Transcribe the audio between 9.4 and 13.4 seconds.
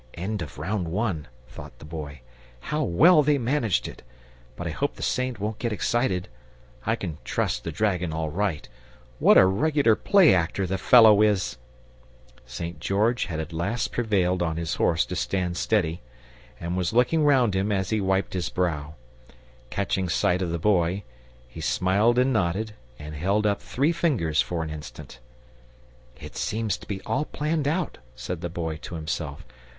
regular play actor the fellow is!" St. George had